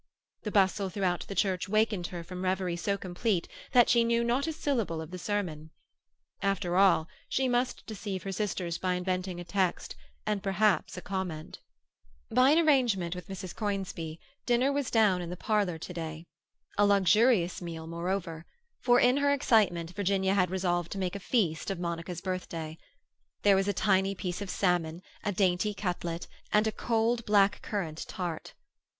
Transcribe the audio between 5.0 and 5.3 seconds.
the